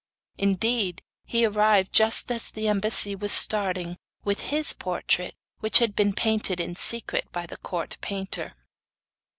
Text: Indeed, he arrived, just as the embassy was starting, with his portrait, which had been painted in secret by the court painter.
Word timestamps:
Indeed, 0.39 1.03
he 1.25 1.45
arrived, 1.45 1.93
just 1.93 2.31
as 2.31 2.49
the 2.49 2.67
embassy 2.67 3.13
was 3.13 3.31
starting, 3.31 3.97
with 4.23 4.39
his 4.39 4.73
portrait, 4.73 5.35
which 5.59 5.77
had 5.77 5.95
been 5.95 6.13
painted 6.13 6.59
in 6.59 6.75
secret 6.75 7.31
by 7.31 7.45
the 7.45 7.57
court 7.57 7.99
painter. 8.01 8.55